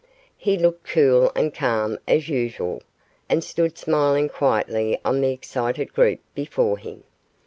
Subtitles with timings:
[0.35, 2.81] He looked cool and calm as usual,
[3.29, 7.03] and stood smiling quietly on the excited group before him.